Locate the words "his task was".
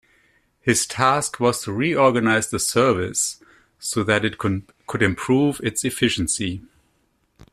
0.61-1.61